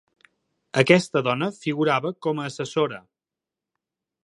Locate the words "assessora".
2.53-3.01